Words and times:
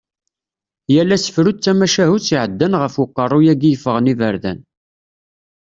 Yal 0.93 1.09
asefru 1.15 1.51
d 1.53 1.57
tamacahutt 1.63 2.27
iɛeddan 2.35 2.77
ɣef 2.81 2.93
uqerru-yagi 3.03 3.69
yeffɣen 3.71 4.11
iberdan. 4.13 4.59